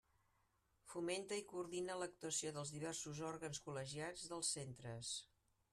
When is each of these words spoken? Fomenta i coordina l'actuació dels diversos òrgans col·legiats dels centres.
Fomenta 0.93 1.37
i 1.41 1.43
coordina 1.51 1.97
l'actuació 2.05 2.55
dels 2.57 2.73
diversos 2.77 3.23
òrgans 3.33 3.61
col·legiats 3.69 4.27
dels 4.33 4.53
centres. 4.59 5.17